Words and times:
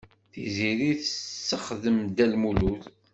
Tiziri 0.31 0.89
tessexdem 1.01 1.97
Dda 2.05 2.25
Lmulud. 2.31 2.81